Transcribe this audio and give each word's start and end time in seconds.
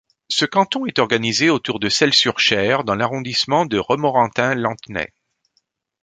Ce 0.29 0.45
canton 0.45 0.87
est 0.87 0.97
organisé 0.97 1.51
autour 1.51 1.79
de 1.79 1.87
Selles-sur-Cher 1.87 2.83
dans 2.83 2.95
l'arrondissement 2.95 3.67
de 3.67 3.77
Romorantin-Lanthenay. 3.77 5.13